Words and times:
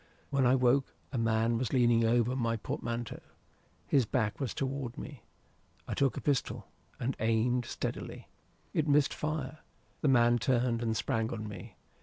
When 0.31 0.47
I 0.47 0.55
woke, 0.55 0.95
a 1.11 1.17
man 1.19 1.59
was 1.59 1.73
leaning 1.73 2.03
over 2.05 2.35
my 2.35 2.57
portmanteau. 2.57 3.19
His 3.85 4.07
back 4.07 4.39
was 4.39 4.51
toward 4.51 4.97
me. 4.97 5.21
I 5.87 5.93
took 5.93 6.17
a 6.17 6.21
pistol, 6.21 6.65
and 6.99 7.15
aimed 7.19 7.65
steadily. 7.65 8.27
It 8.73 8.87
missed 8.87 9.13
fire. 9.13 9.59
The 10.01 10.07
man 10.07 10.39
turned 10.39 10.81
and 10.81 10.97
sprang 10.97 11.31
on 11.31 11.47
me. 11.47 11.75